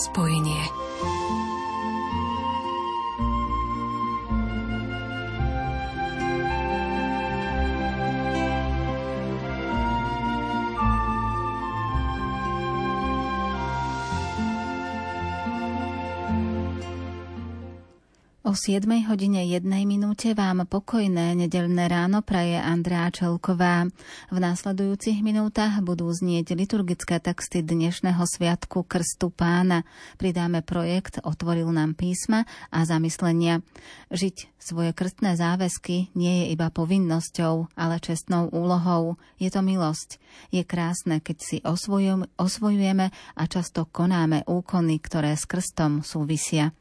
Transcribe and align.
spojení. 0.00 0.49
O 18.50 18.54
7 18.58 18.82
hodine 19.06 19.46
1 19.46 19.62
minúte 19.86 20.34
vám 20.34 20.66
pokojné 20.66 21.38
nedelné 21.38 21.86
ráno 21.86 22.18
praje 22.18 22.58
Andrea 22.58 23.06
Čelková. 23.06 23.86
V 24.26 24.38
následujúcich 24.42 25.22
minútach 25.22 25.78
budú 25.86 26.10
znieť 26.10 26.58
liturgické 26.58 27.22
texty 27.22 27.62
dnešného 27.62 28.18
sviatku 28.18 28.82
Krstu 28.90 29.30
pána. 29.30 29.86
Pridáme 30.18 30.66
projekt 30.66 31.22
Otvoril 31.22 31.70
nám 31.70 31.94
písma 31.94 32.42
a 32.74 32.82
zamyslenia. 32.82 33.62
Žiť 34.10 34.58
svoje 34.58 34.98
krstné 34.98 35.38
záväzky 35.38 36.10
nie 36.18 36.42
je 36.42 36.46
iba 36.50 36.74
povinnosťou, 36.74 37.78
ale 37.78 38.02
čestnou 38.02 38.50
úlohou. 38.50 39.14
Je 39.38 39.46
to 39.54 39.62
milosť. 39.62 40.18
Je 40.50 40.66
krásne, 40.66 41.22
keď 41.22 41.36
si 41.38 41.56
osvojujeme 42.34 43.14
a 43.14 43.42
často 43.46 43.86
konáme 43.86 44.42
úkony, 44.42 44.98
ktoré 44.98 45.38
s 45.38 45.46
krstom 45.46 46.02
súvisia. 46.02 46.74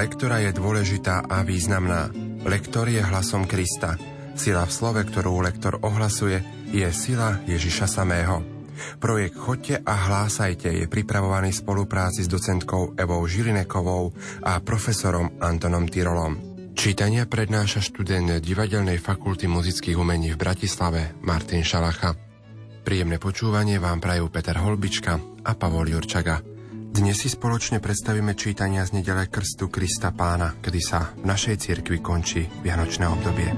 Lektora 0.00 0.40
je 0.40 0.56
dôležitá 0.56 1.28
a 1.28 1.44
významná. 1.44 2.08
Lektor 2.48 2.88
je 2.88 3.04
hlasom 3.04 3.44
Krista. 3.44 4.00
Sila 4.32 4.64
v 4.64 4.72
slove, 4.72 5.00
ktorú 5.04 5.44
lektor 5.44 5.76
ohlasuje, 5.84 6.40
je 6.72 6.88
sila 6.88 7.36
Ježiša 7.44 7.84
samého. 7.84 8.40
Projekt 8.96 9.36
Chodte 9.36 9.76
a 9.76 9.92
hlásajte 10.08 10.72
je 10.72 10.88
pripravovaný 10.88 11.52
v 11.52 11.60
spolupráci 11.60 12.24
s 12.24 12.32
docentkou 12.32 12.96
Evou 12.96 13.28
Žilinekovou 13.28 14.16
a 14.40 14.64
profesorom 14.64 15.36
Antonom 15.36 15.84
Tyrolom. 15.84 16.32
Čítania 16.72 17.28
prednáša 17.28 17.84
študent 17.84 18.40
Divadelnej 18.40 18.96
fakulty 18.96 19.52
muzických 19.52 20.00
umení 20.00 20.32
v 20.32 20.40
Bratislave 20.40 21.12
Martin 21.20 21.60
Šalacha. 21.60 22.16
Príjemné 22.88 23.20
počúvanie 23.20 23.76
vám 23.76 24.00
prajú 24.00 24.32
Peter 24.32 24.56
Holbička 24.56 25.20
a 25.44 25.52
Pavol 25.52 25.92
Jurčaga. 25.92 26.49
Dnes 26.90 27.22
si 27.22 27.30
spoločne 27.30 27.78
predstavíme 27.78 28.34
čítania 28.34 28.82
z 28.82 28.98
nedele 28.98 29.30
Krstu 29.30 29.70
Krista 29.70 30.10
Pána, 30.10 30.58
kedy 30.58 30.80
sa 30.82 31.14
v 31.14 31.22
našej 31.22 31.62
cirkvi 31.62 32.02
končí 32.02 32.50
Vianočné 32.66 33.06
obdobie. 33.06 33.50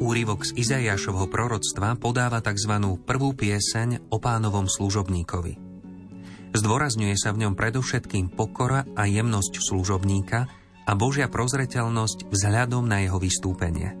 Úrivok 0.00 0.48
z 0.48 0.56
Izajašovho 0.56 1.28
proroctva 1.28 2.00
podáva 2.00 2.40
tzv. 2.40 2.72
prvú 3.04 3.36
pieseň 3.36 4.08
o 4.08 4.16
pánovom 4.16 4.64
služobníkovi. 4.64 5.60
Zdôrazňuje 6.56 7.20
sa 7.20 7.36
v 7.36 7.44
ňom 7.44 7.52
predovšetkým 7.52 8.32
pokora 8.32 8.88
a 8.96 9.04
jemnosť 9.04 9.60
služobníka 9.60 10.48
a 10.88 10.92
Božia 10.96 11.28
prozreteľnosť 11.28 12.32
vzhľadom 12.32 12.88
na 12.88 13.04
jeho 13.04 13.20
vystúpenie– 13.20 13.92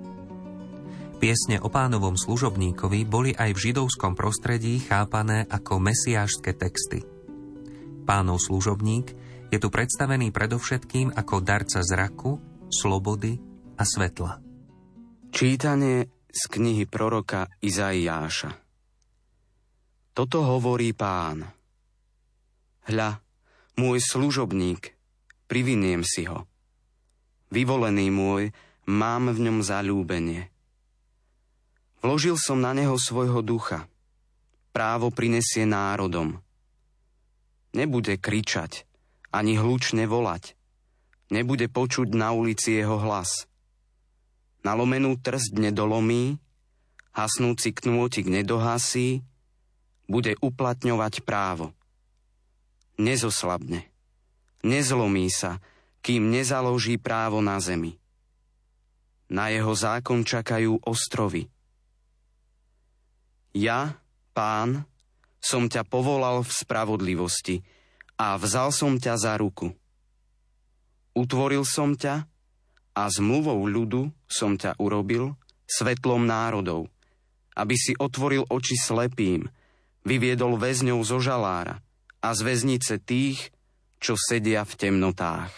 Piesne 1.20 1.60
o 1.60 1.68
pánovom 1.68 2.16
služobníkovi 2.16 3.04
boli 3.04 3.36
aj 3.36 3.52
v 3.52 3.62
židovskom 3.68 4.16
prostredí 4.16 4.80
chápané 4.80 5.44
ako 5.44 5.76
mesiášske 5.76 6.56
texty. 6.56 7.04
Pánov 8.08 8.40
služobník 8.40 9.12
je 9.52 9.58
tu 9.60 9.68
predstavený 9.68 10.32
predovšetkým 10.32 11.12
ako 11.12 11.44
darca 11.44 11.84
zraku, 11.84 12.40
slobody 12.72 13.36
a 13.76 13.84
svetla. 13.84 14.40
Čítanie 15.28 16.08
z 16.32 16.42
knihy 16.48 16.88
proroka 16.88 17.52
Izaiáša 17.60 18.50
Toto 20.16 20.38
hovorí 20.42 20.96
pán. 20.96 21.44
Hľa, 22.88 23.20
môj 23.76 24.00
služobník, 24.00 24.96
priviniem 25.52 26.00
si 26.00 26.24
ho. 26.24 26.48
Vyvolený 27.52 28.08
môj, 28.08 28.56
mám 28.90 29.30
v 29.30 29.38
ňom 29.46 29.60
zalúbenie. 29.60 30.49
Vložil 32.00 32.40
som 32.40 32.56
na 32.56 32.72
neho 32.72 32.96
svojho 32.96 33.44
ducha. 33.44 33.84
Právo 34.72 35.12
prinesie 35.12 35.68
národom. 35.68 36.40
Nebude 37.76 38.16
kričať, 38.16 38.88
ani 39.28 39.60
hlučne 39.60 40.08
volať. 40.08 40.56
Nebude 41.28 41.68
počuť 41.68 42.16
na 42.16 42.32
ulici 42.32 42.72
jeho 42.72 42.96
hlas. 42.96 43.44
Nalomenú 44.64 45.20
trst 45.20 45.60
nedolomí, 45.60 46.40
hasnúci 47.12 47.76
knôtik 47.76 48.32
nedohasí, 48.32 49.20
bude 50.08 50.40
uplatňovať 50.40 51.20
právo. 51.22 51.76
Nezoslabne, 52.96 53.86
nezlomí 54.64 55.28
sa, 55.28 55.60
kým 56.00 56.32
nezaloží 56.32 56.96
právo 56.96 57.44
na 57.44 57.60
zemi. 57.60 58.00
Na 59.28 59.52
jeho 59.52 59.76
zákon 59.76 60.24
čakajú 60.24 60.80
ostrovy– 60.80 61.44
ja, 63.56 63.98
pán, 64.32 64.84
som 65.40 65.66
ťa 65.66 65.88
povolal 65.88 66.44
v 66.44 66.50
spravodlivosti 66.52 67.56
a 68.20 68.36
vzal 68.36 68.70
som 68.70 69.00
ťa 69.00 69.14
za 69.16 69.34
ruku. 69.40 69.72
Utvoril 71.16 71.64
som 71.64 71.96
ťa 71.96 72.28
a 72.94 73.02
zmluvou 73.08 73.64
ľudu 73.64 74.12
som 74.28 74.54
ťa 74.60 74.76
urobil 74.76 75.34
svetlom 75.64 76.28
národov, 76.28 76.92
aby 77.56 77.74
si 77.74 77.96
otvoril 77.96 78.46
oči 78.46 78.76
slepým, 78.76 79.48
vyviedol 80.04 80.60
väzňov 80.60 81.00
zo 81.02 81.18
žalára 81.18 81.80
a 82.20 82.28
z 82.36 82.40
väznice 82.44 83.00
tých, 83.00 83.50
čo 84.00 84.16
sedia 84.16 84.64
v 84.64 84.74
temnotách. 84.76 85.52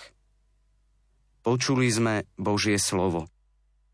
Počuli 1.42 1.90
sme 1.90 2.30
Božie 2.38 2.78
slovo. 2.78 3.26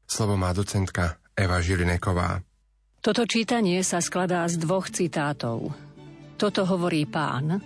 Slovo 0.04 0.37
má 0.37 0.53
docentka 0.53 1.16
Eva 1.32 1.64
Žilineková. 1.64 2.44
Toto 2.98 3.22
čítanie 3.31 3.78
sa 3.86 4.03
skladá 4.03 4.42
z 4.50 4.59
dvoch 4.59 4.91
citátov. 4.91 5.70
Toto 6.34 6.66
hovorí 6.66 7.06
pán. 7.06 7.62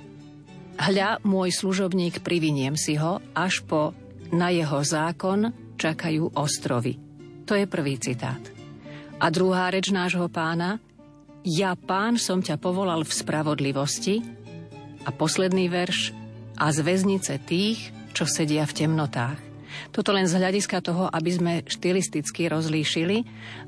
Hľa, 0.76 1.24
môj 1.24 1.52
služobník, 1.56 2.20
priviniem 2.20 2.76
si 2.76 3.00
ho, 3.00 3.16
až 3.32 3.64
po 3.64 3.96
na 4.32 4.52
jeho 4.52 4.80
zákon 4.84 5.52
čakajú 5.80 6.36
ostrovy. 6.36 7.00
To 7.48 7.56
je 7.56 7.64
prvý 7.64 7.96
citát. 7.96 8.40
A 9.20 9.28
druhá 9.32 9.72
reč 9.72 9.88
nášho 9.88 10.28
pána. 10.28 10.80
Ja, 11.44 11.76
pán, 11.80 12.20
som 12.20 12.44
ťa 12.44 12.60
povolal 12.60 13.04
v 13.04 13.12
spravodlivosti. 13.12 14.20
A 15.04 15.10
posledný 15.16 15.72
verš. 15.72 16.12
A 16.60 16.68
z 16.76 16.84
väznice 16.84 17.40
tých, 17.40 17.88
čo 18.12 18.28
sedia 18.28 18.68
v 18.68 18.84
temnotách. 18.84 19.51
Toto 19.90 20.10
len 20.12 20.28
z 20.28 20.38
hľadiska 20.38 20.80
toho, 20.84 21.08
aby 21.08 21.30
sme 21.30 21.52
štilisticky 21.64 22.48
rozlíšili, 22.48 23.16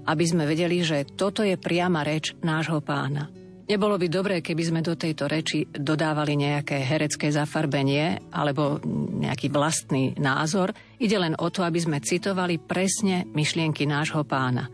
aby 0.09 0.25
sme 0.25 0.45
vedeli, 0.49 0.81
že 0.85 1.05
toto 1.05 1.45
je 1.45 1.57
priama 1.57 2.05
reč 2.05 2.37
nášho 2.41 2.81
pána. 2.81 3.31
Nebolo 3.65 3.97
by 3.97 4.07
dobré, 4.13 4.45
keby 4.45 4.61
sme 4.61 4.81
do 4.85 4.93
tejto 4.93 5.25
reči 5.25 5.65
dodávali 5.65 6.37
nejaké 6.37 6.85
herecké 6.85 7.33
zafarbenie 7.33 8.21
alebo 8.29 8.77
nejaký 9.17 9.49
vlastný 9.49 10.13
názor. 10.21 10.77
Ide 11.01 11.17
len 11.17 11.33
o 11.41 11.49
to, 11.49 11.65
aby 11.65 11.81
sme 11.81 12.05
citovali 12.05 12.61
presne 12.61 13.25
myšlienky 13.33 13.89
nášho 13.89 14.21
pána. 14.29 14.69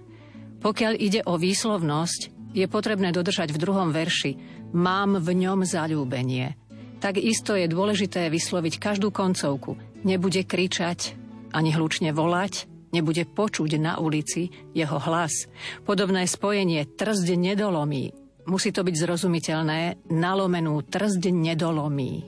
Pokiaľ 0.59 0.93
ide 0.99 1.23
o 1.23 1.39
výslovnosť, 1.39 2.51
je 2.51 2.67
potrebné 2.67 3.15
dodržať 3.15 3.55
v 3.55 3.63
druhom 3.63 3.95
verši 3.95 4.59
Mám 4.71 5.19
v 5.19 5.35
ňom 5.35 5.67
zalúbenie. 5.67 6.55
Takisto 7.03 7.59
je 7.59 7.67
dôležité 7.67 8.31
vysloviť 8.31 8.79
každú 8.79 9.11
koncovku. 9.11 9.75
Nebude 10.07 10.47
kričať, 10.47 11.19
ani 11.51 11.71
hlučne 11.75 12.11
volať, 12.15 12.67
nebude 12.91 13.23
počuť 13.27 13.79
na 13.79 13.99
ulici 14.03 14.51
jeho 14.75 14.99
hlas. 14.99 15.47
Podobné 15.87 16.27
spojenie 16.27 16.87
trzď 16.87 17.39
nedolomí. 17.39 18.15
Musí 18.51 18.75
to 18.75 18.83
byť 18.83 18.95
zrozumiteľné, 18.97 20.11
nalomenú 20.11 20.83
trzď 20.83 21.31
nedolomí. 21.31 22.27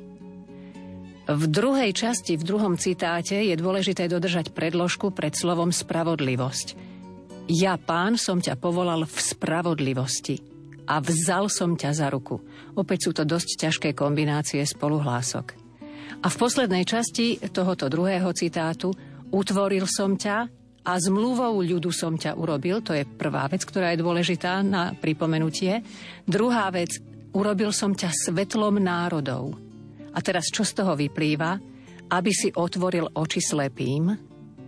V 1.22 1.44
druhej 1.46 1.94
časti, 1.94 2.34
v 2.34 2.46
druhom 2.46 2.74
citáte 2.74 3.38
je 3.38 3.54
dôležité 3.54 4.10
dodržať 4.10 4.50
predložku 4.50 5.14
pred 5.14 5.30
slovom 5.34 5.70
spravodlivosť. 5.70 6.74
Ja, 7.46 7.78
pán, 7.78 8.18
som 8.18 8.42
ťa 8.42 8.58
povolal 8.58 9.06
v 9.06 9.16
spravodlivosti 9.18 10.42
a 10.86 10.98
vzal 10.98 11.46
som 11.46 11.78
ťa 11.78 11.90
za 11.94 12.06
ruku. 12.10 12.42
Opäť 12.74 13.06
sú 13.06 13.10
to 13.14 13.22
dosť 13.22 13.66
ťažké 13.66 13.88
kombinácie 13.94 14.62
spoluhlások. 14.66 15.54
A 16.22 16.26
v 16.30 16.36
poslednej 16.38 16.86
časti 16.86 17.38
tohoto 17.50 17.90
druhého 17.90 18.30
citátu 18.34 18.94
Utvoril 19.32 19.88
som 19.88 20.20
ťa 20.20 20.44
a 20.84 20.92
zmluvou 21.00 21.64
ľudu 21.64 21.88
som 21.88 22.20
ťa 22.20 22.36
urobil, 22.36 22.84
to 22.84 22.92
je 22.92 23.08
prvá 23.08 23.48
vec, 23.48 23.64
ktorá 23.64 23.96
je 23.96 24.04
dôležitá 24.04 24.60
na 24.60 24.92
pripomenutie. 24.92 25.80
Druhá 26.28 26.68
vec, 26.68 27.00
urobil 27.32 27.72
som 27.72 27.96
ťa 27.96 28.12
svetlom 28.12 28.76
národov. 28.76 29.56
A 30.12 30.20
teraz 30.20 30.52
čo 30.52 30.68
z 30.68 30.76
toho 30.76 30.92
vyplýva? 30.92 31.56
Aby 32.12 32.30
si 32.36 32.52
otvoril 32.52 33.08
oči 33.16 33.40
slepým. 33.40 34.12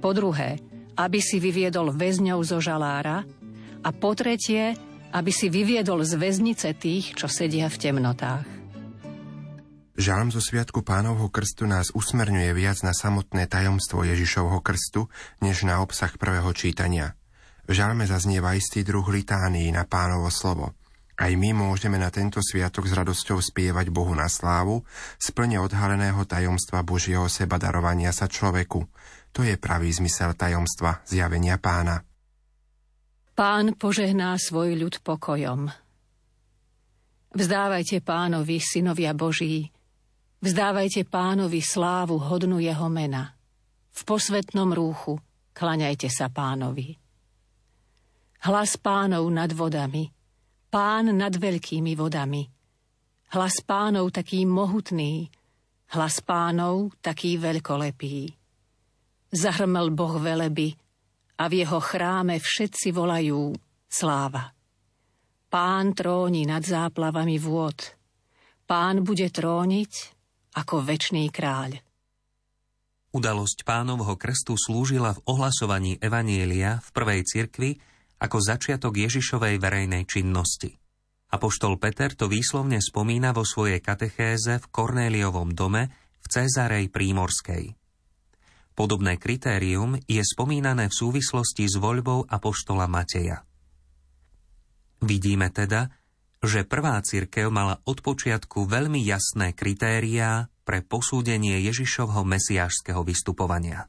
Po 0.01 0.17
druhé, 0.17 0.57
aby 0.97 1.21
si 1.21 1.37
vyviedol 1.37 1.93
väzňov 1.93 2.41
zo 2.41 2.57
žalára. 2.57 3.21
A 3.85 3.89
po 3.93 4.17
tretie, 4.17 4.73
aby 5.13 5.29
si 5.29 5.53
vyviedol 5.53 6.01
z 6.09 6.17
väznice 6.17 6.73
tých, 6.73 7.13
čo 7.13 7.29
sedia 7.29 7.69
v 7.69 7.77
temnotách. 7.77 8.64
Žalm 9.95 10.35
zo 10.35 10.43
Sviatku 10.43 10.83
pánovho 10.83 11.31
krstu 11.31 11.71
nás 11.71 11.95
usmerňuje 11.95 12.51
viac 12.51 12.83
na 12.83 12.91
samotné 12.91 13.47
tajomstvo 13.47 14.03
Ježišovho 14.03 14.59
krstu, 14.59 15.07
než 15.39 15.63
na 15.63 15.79
obsah 15.79 16.11
prvého 16.19 16.51
čítania. 16.51 17.15
V 17.71 17.79
žalme 17.79 18.03
zaznieva 18.03 18.59
istý 18.59 18.83
druh 18.83 19.07
litánii 19.07 19.71
na 19.71 19.87
pánovo 19.87 20.35
slovo. 20.35 20.75
Aj 21.15 21.31
my 21.31 21.55
môžeme 21.55 21.95
na 21.95 22.11
tento 22.11 22.43
sviatok 22.43 22.91
s 22.91 22.93
radosťou 22.99 23.39
spievať 23.39 23.95
Bohu 23.95 24.11
na 24.19 24.27
slávu, 24.27 24.83
splne 25.15 25.63
odhaleného 25.63 26.27
tajomstva 26.27 26.83
Božieho 26.83 27.31
seba 27.31 27.55
darovania 27.63 28.11
sa 28.11 28.27
človeku. 28.27 28.83
To 29.31 29.47
je 29.47 29.55
pravý 29.55 29.95
zmysel 29.95 30.35
tajomstva 30.35 31.07
zjavenia 31.07 31.55
pána. 31.63 32.03
Pán 33.39 33.79
požehná 33.79 34.35
svoj 34.43 34.75
ľud 34.75 34.99
pokojom. 35.07 35.71
Vzdávajte 37.35 38.03
pánovi, 38.03 38.59
synovia 38.59 39.11
Boží, 39.11 39.74
Vzdávajte 40.45 41.09
pánovi 41.09 41.65
slávu 41.65 42.21
hodnú 42.21 42.61
jeho 42.61 42.93
mena. 42.93 43.33
V 43.97 44.01
posvetnom 44.05 44.77
rúchu 44.77 45.17
klaňajte 45.57 46.13
sa 46.13 46.29
pánovi. 46.29 47.01
Hlas 48.45 48.77
pánov 48.77 49.25
nad 49.33 49.49
vodami, 49.57 50.05
pán 50.69 51.17
nad 51.17 51.33
veľkými 51.33 51.97
vodami. 51.97 52.45
Hlas 53.33 53.65
pánov 53.65 54.13
taký 54.13 54.45
mohutný, 54.45 55.33
hlas 55.97 56.21
pánov 56.21 56.93
taký 57.01 57.41
veľkolepý. 57.41 58.29
Zahrmel 59.33 59.97
Boh 59.97 60.21
veleby 60.21 60.77
a 61.41 61.49
v 61.49 61.65
jeho 61.65 61.81
chráme 61.81 62.37
všetci 62.37 62.93
volajú 62.93 63.49
sláva. 63.89 64.53
Pán 65.49 65.97
tróni 65.97 66.45
nad 66.45 66.61
záplavami 66.61 67.41
vôd. 67.41 67.97
Pán 68.69 69.01
bude 69.01 69.33
tróniť 69.33 70.14
ako 70.55 70.87
väčší 70.87 71.29
kráľ. 71.35 71.83
Udalosť 73.15 73.63
pánovho 73.63 74.19
krstu 74.19 74.59
slúžila 74.59 75.15
v 75.15 75.23
ohlasovaní 75.31 76.03
Evanielia 76.03 76.83
v 76.83 76.89
prvej 76.91 77.21
cirkvi 77.23 77.79
ako 78.19 78.39
začiatok 78.43 78.99
Ježišovej 78.99 79.63
verejnej 79.63 80.03
činnosti. 80.07 80.75
Apoštol 81.31 81.79
Peter 81.79 82.15
to 82.15 82.31
výslovne 82.31 82.79
spomína 82.79 83.35
vo 83.35 83.43
svojej 83.43 83.83
katechéze 83.83 84.59
v 84.59 84.67
Kornéliovom 84.71 85.51
dome 85.55 85.91
v 86.23 86.27
Cezarej 86.27 86.91
Prímorskej. 86.91 87.75
Podobné 88.75 89.19
kritérium 89.19 89.95
je 90.11 90.23
spomínané 90.23 90.91
v 90.91 90.99
súvislosti 90.99 91.71
s 91.71 91.79
voľbou 91.79 92.27
Apoštola 92.27 92.91
Mateja. 92.91 93.47
Vidíme 95.03 95.55
teda, 95.55 95.91
že 96.45 96.69
prvá 96.69 97.01
církev 97.01 97.49
mala 97.49 97.81
od 97.89 98.01
počiatku 98.01 98.69
veľmi 98.69 99.01
jasné 99.03 99.53
kritériá 99.53 100.49
pre 100.65 100.81
posúdenie 100.81 101.61
Ježišovho 101.65 102.25
mesiášského 102.25 103.05
vystupovania. 103.05 103.89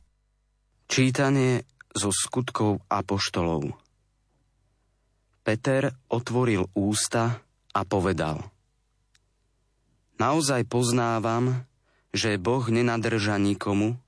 Čítanie 0.86 1.64
zo 1.96 2.12
skutkov 2.12 2.84
apoštolov 2.92 3.74
Peter 5.46 5.94
otvoril 6.10 6.66
ústa 6.74 7.40
a 7.72 7.82
povedal 7.86 8.42
Naozaj 10.18 10.66
poznávam, 10.66 11.68
že 12.16 12.40
Boh 12.40 12.64
nenadrža 12.66 13.36
nikomu, 13.38 14.00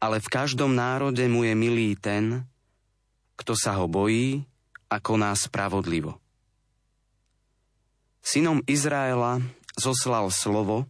ale 0.00 0.22
v 0.22 0.28
každom 0.30 0.72
národe 0.72 1.26
mu 1.28 1.42
je 1.44 1.54
milý 1.58 1.98
ten, 1.98 2.46
kto 3.36 3.52
sa 3.58 3.76
ho 3.76 3.90
bojí 3.90 4.46
a 4.88 4.96
koná 5.02 5.34
spravodlivo. 5.34 6.16
Synom 8.20 8.60
Izraela 8.68 9.40
zoslal 9.80 10.28
slovo 10.28 10.84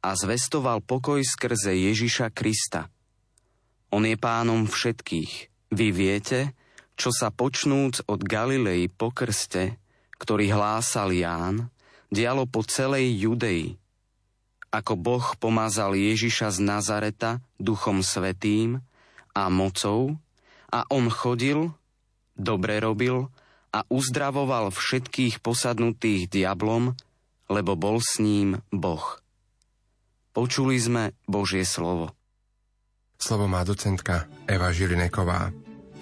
a 0.00 0.16
zvestoval 0.16 0.80
pokoj 0.80 1.20
skrze 1.20 1.76
Ježiša 1.76 2.32
Krista. 2.32 2.88
On 3.92 4.02
je 4.02 4.16
pánom 4.16 4.64
všetkých. 4.64 5.52
Vy 5.72 5.88
viete, 5.92 6.56
čo 6.96 7.12
sa 7.12 7.28
počnúc 7.28 8.04
od 8.08 8.24
Galilei 8.24 8.88
po 8.88 9.12
krste, 9.12 9.76
ktorý 10.16 10.52
hlásal 10.52 11.12
Ján, 11.12 11.68
dialo 12.08 12.48
po 12.48 12.64
celej 12.64 13.20
Judei. 13.20 13.76
Ako 14.72 14.96
Boh 14.96 15.36
pomazal 15.36 15.92
Ježiša 15.92 16.56
z 16.56 16.58
Nazareta 16.64 17.44
duchom 17.60 18.00
svetým 18.00 18.80
a 19.36 19.52
mocou 19.52 20.16
a 20.72 20.88
on 20.88 21.12
chodil, 21.12 21.68
dobre 22.32 22.80
robil 22.80 23.28
a 23.72 23.88
uzdravoval 23.88 24.68
všetkých 24.68 25.40
posadnutých 25.40 26.28
diablom, 26.28 26.92
lebo 27.48 27.72
bol 27.74 27.98
s 27.98 28.20
ním 28.20 28.60
Boh. 28.68 29.18
Počuli 30.32 30.76
sme 30.76 31.16
Božie 31.24 31.64
slovo. 31.64 32.12
Slovo 33.16 33.48
má 33.48 33.64
docentka 33.64 34.28
Eva 34.48 34.72
Žilineková. 34.72 35.52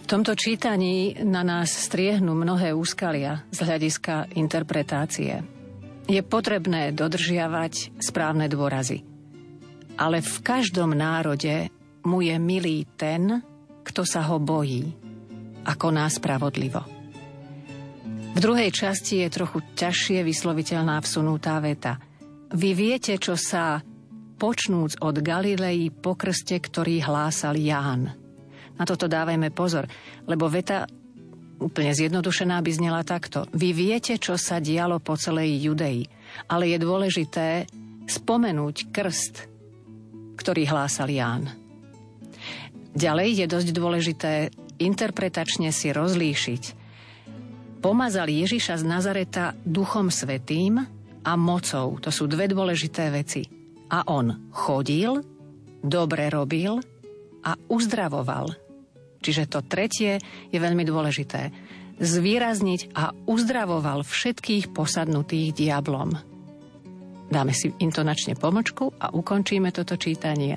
V 0.03 0.07
tomto 0.07 0.35
čítaní 0.35 1.23
na 1.23 1.47
nás 1.47 1.71
striehnú 1.71 2.35
mnohé 2.35 2.75
úskalia 2.75 3.47
z 3.55 3.63
hľadiska 3.63 4.35
interpretácie. 4.35 5.43
Je 6.11 6.23
potrebné 6.27 6.91
dodržiavať 6.91 8.03
správne 8.03 8.51
dôrazy. 8.51 9.07
Ale 9.95 10.19
v 10.19 10.37
každom 10.43 10.97
národe 10.97 11.71
mu 12.03 12.25
je 12.25 12.35
milý 12.41 12.89
ten, 12.99 13.45
kto 13.87 14.03
sa 14.03 14.27
ho 14.27 14.43
bojí, 14.43 14.91
ako 15.63 15.87
nás 15.95 16.19
spravodlivo. 16.19 17.00
V 18.31 18.39
druhej 18.39 18.71
časti 18.73 19.27
je 19.27 19.29
trochu 19.29 19.59
ťažšie 19.75 20.23
vysloviteľná 20.23 21.03
vsunutá 21.03 21.59
veta. 21.59 21.99
Vy 22.55 22.71
viete, 22.73 23.19
čo 23.19 23.35
sa 23.35 23.83
počnúc 24.41 24.97
od 25.05 25.21
Galilei 25.21 25.93
po 25.93 26.17
krste, 26.17 26.57
ktorý 26.63 27.05
hlásal 27.05 27.59
Ján. 27.61 28.09
Na 28.81 28.85
toto 28.89 29.11
dávajme 29.11 29.53
pozor, 29.53 29.85
lebo 30.25 30.49
veta 30.49 30.89
úplne 31.61 31.93
zjednodušená 31.93 32.57
by 32.65 32.71
znela 32.73 33.05
takto. 33.05 33.45
Vy 33.53 33.77
viete, 33.77 34.17
čo 34.17 34.41
sa 34.41 34.57
dialo 34.57 34.97
po 35.05 35.21
celej 35.21 35.61
Judei, 35.61 36.09
ale 36.49 36.73
je 36.73 36.79
dôležité 36.81 37.69
spomenúť 38.09 38.89
krst, 38.89 39.35
ktorý 40.41 40.65
hlásal 40.65 41.13
Ján. 41.13 41.45
Ďalej 42.97 43.45
je 43.45 43.47
dosť 43.47 43.69
dôležité 43.77 44.33
interpretačne 44.81 45.69
si 45.71 45.93
rozlíšiť, 45.93 46.80
pomazal 47.81 48.29
Ježiša 48.29 48.81
z 48.81 48.85
Nazareta 48.85 49.57
duchom 49.65 50.13
svetým 50.13 50.79
a 51.25 51.33
mocou. 51.35 51.97
To 52.05 52.13
sú 52.13 52.29
dve 52.29 52.47
dôležité 52.47 53.09
veci. 53.09 53.49
A 53.91 54.07
on 54.13 54.53
chodil, 54.53 55.19
dobre 55.83 56.29
robil 56.31 56.79
a 57.43 57.57
uzdravoval. 57.57 58.53
Čiže 59.21 59.49
to 59.49 59.61
tretie 59.65 60.21
je 60.49 60.59
veľmi 60.61 60.85
dôležité. 60.85 61.51
Zvýrazniť 62.01 62.97
a 62.97 63.13
uzdravoval 63.29 64.05
všetkých 64.05 64.73
posadnutých 64.73 65.53
diablom. 65.53 66.17
Dáme 67.29 67.53
si 67.53 67.73
intonačne 67.81 68.37
pomočku 68.37 68.97
a 68.97 69.13
ukončíme 69.13 69.69
toto 69.73 70.01
čítanie. 70.01 70.57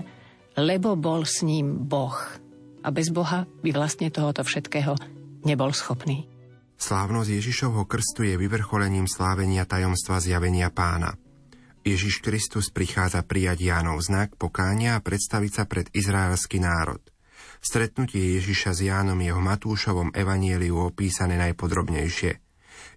Lebo 0.55 0.95
bol 0.95 1.27
s 1.27 1.43
ním 1.43 1.83
Boh. 1.89 2.15
A 2.83 2.87
bez 2.91 3.09
Boha 3.11 3.47
by 3.63 3.69
vlastne 3.73 4.11
tohoto 4.13 4.45
všetkého 4.45 4.95
nebol 5.43 5.71
schopný. 5.75 6.32
Slávnosť 6.83 7.39
Ježišovho 7.39 7.87
krstu 7.87 8.27
je 8.27 8.35
vyvrcholením 8.35 9.07
slávenia 9.07 9.63
tajomstva 9.63 10.19
zjavenia 10.19 10.67
pána. 10.67 11.15
Ježiš 11.79 12.19
Kristus 12.19 12.75
prichádza 12.75 13.23
prijať 13.23 13.71
Jánov 13.71 14.03
znak 14.03 14.35
pokánia 14.35 14.99
a 14.99 15.03
predstaviť 15.03 15.51
sa 15.55 15.63
pred 15.63 15.87
izraelský 15.95 16.59
národ. 16.59 16.99
Stretnutie 17.63 18.35
Ježiša 18.35 18.75
s 18.75 18.79
Jánom 18.83 19.15
je 19.15 19.31
v 19.31 19.39
Matúšovom 19.39 20.11
evanieliu 20.11 20.75
opísané 20.83 21.39
najpodrobnejšie. 21.39 22.43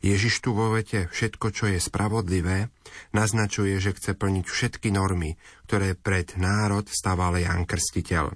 Ježiš 0.02 0.43
tu 0.43 0.50
vo 0.50 0.75
vete 0.75 1.07
všetko, 1.07 1.47
čo 1.55 1.71
je 1.71 1.78
spravodlivé, 1.78 2.75
naznačuje, 3.14 3.78
že 3.78 3.95
chce 3.95 4.19
plniť 4.19 4.50
všetky 4.50 4.90
normy, 4.90 5.38
ktoré 5.71 5.95
pred 5.95 6.35
národ 6.35 6.90
stával 6.90 7.38
Ján 7.38 7.62
Krstiteľ. 7.62 8.35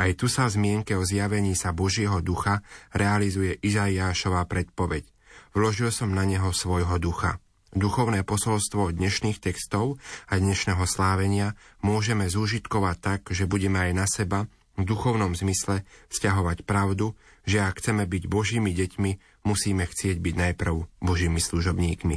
Aj 0.00 0.16
tu 0.16 0.32
sa 0.32 0.48
zmienke 0.48 0.96
o 0.96 1.04
zjavení 1.04 1.52
sa 1.52 1.76
Božieho 1.76 2.24
ducha 2.24 2.64
realizuje 2.96 3.60
Izaiášová 3.60 4.48
predpoveď. 4.48 5.04
Vložil 5.52 5.92
som 5.92 6.16
na 6.16 6.24
neho 6.24 6.56
svojho 6.56 6.96
ducha. 6.96 7.36
Duchovné 7.76 8.24
posolstvo 8.24 8.96
dnešných 8.96 9.44
textov 9.44 10.00
a 10.32 10.40
dnešného 10.40 10.88
slávenia 10.88 11.52
môžeme 11.84 12.24
zúžitkovať 12.32 12.96
tak, 12.96 13.20
že 13.28 13.44
budeme 13.44 13.76
aj 13.76 13.92
na 13.92 14.06
seba 14.08 14.48
v 14.80 14.88
duchovnom 14.88 15.36
zmysle 15.36 15.84
vzťahovať 16.08 16.64
pravdu, 16.64 17.12
že 17.44 17.60
ak 17.60 17.84
chceme 17.84 18.08
byť 18.08 18.24
Božími 18.24 18.72
deťmi, 18.72 19.44
musíme 19.44 19.84
chcieť 19.84 20.16
byť 20.16 20.34
najprv 20.48 21.04
Božími 21.04 21.44
služobníkmi. 21.44 22.16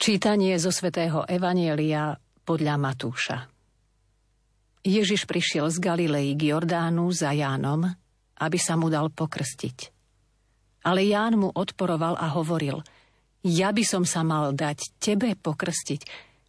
Čítanie 0.00 0.56
zo 0.56 0.72
svätého 0.72 1.28
Evanielia 1.28 2.16
podľa 2.48 2.80
Matúša. 2.80 3.59
Ježiš 4.80 5.28
prišiel 5.28 5.68
z 5.68 5.78
Galilei 5.78 6.32
k 6.32 6.56
Jordánu 6.56 7.12
za 7.12 7.36
Jánom, 7.36 7.84
aby 8.40 8.58
sa 8.58 8.80
mu 8.80 8.88
dal 8.88 9.12
pokrstiť. 9.12 9.78
Ale 10.88 11.04
Ján 11.04 11.36
mu 11.36 11.52
odporoval 11.52 12.16
a 12.16 12.32
hovoril, 12.32 12.80
ja 13.44 13.72
by 13.72 13.84
som 13.84 14.08
sa 14.08 14.24
mal 14.24 14.56
dať 14.56 14.96
tebe 14.96 15.36
pokrstiť 15.36 16.00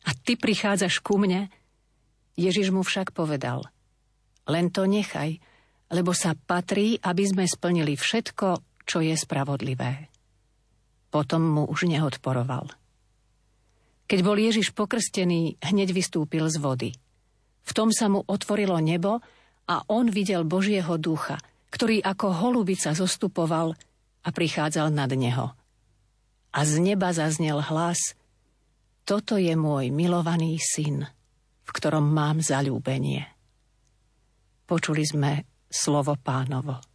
a 0.07 0.15
ty 0.15 0.39
prichádzaš 0.39 1.03
ku 1.03 1.19
mne? 1.19 1.51
Ježiš 2.39 2.71
mu 2.71 2.83
však 2.83 3.11
povedal– 3.11 3.67
len 4.49 4.73
to 4.73 4.89
nechaj, 4.89 5.37
lebo 5.91 6.15
sa 6.15 6.33
patrí, 6.33 6.97
aby 6.97 7.23
sme 7.27 7.45
splnili 7.45 7.93
všetko, 7.93 8.47
čo 8.87 8.97
je 9.03 9.13
spravodlivé. 9.13 10.09
Potom 11.11 11.43
mu 11.43 11.63
už 11.67 11.85
neodporoval. 11.91 12.71
Keď 14.07 14.19
bol 14.23 14.35
Ježiš 14.39 14.75
pokrstený, 14.75 15.59
hneď 15.63 15.95
vystúpil 15.95 16.47
z 16.51 16.57
vody. 16.59 16.91
V 17.61 17.71
tom 17.71 17.89
sa 17.93 18.11
mu 18.11 18.25
otvorilo 18.25 18.77
nebo 18.81 19.21
a 19.69 19.75
on 19.87 20.11
videl 20.11 20.43
Božieho 20.43 20.97
ducha, 20.99 21.39
ktorý 21.71 22.03
ako 22.03 22.27
holubica 22.43 22.91
zostupoval 22.91 23.73
a 24.21 24.29
prichádzal 24.29 24.91
nad 24.91 25.09
neho. 25.15 25.55
A 26.51 26.59
z 26.67 26.83
neba 26.83 27.15
zaznel 27.15 27.63
hlas 27.63 28.13
Toto 29.07 29.39
je 29.39 29.55
môj 29.55 29.89
milovaný 29.89 30.59
syn, 30.59 31.07
v 31.63 31.69
ktorom 31.71 32.05
mám 32.11 32.43
zalúbenie. 32.43 33.25
Počuli 34.67 35.03
sme 35.07 35.31
slovo 35.71 36.19
pánovo. 36.19 36.90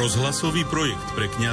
Rozhlasový 0.00 0.64
projekt 0.64 1.12
pre 1.12 1.28
kňaz 1.28 1.48